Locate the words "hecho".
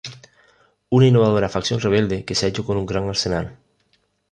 2.49-2.65